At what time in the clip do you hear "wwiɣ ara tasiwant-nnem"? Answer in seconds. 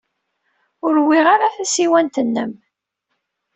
1.03-2.51